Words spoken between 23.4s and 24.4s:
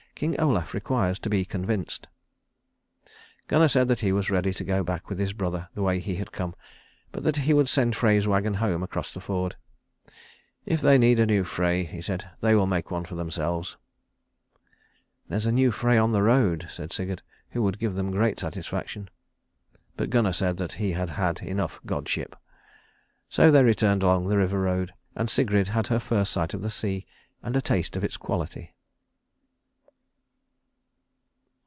they returned along the